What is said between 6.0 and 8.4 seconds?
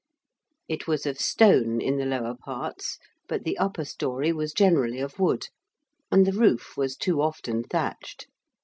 and the roof was too often thatched.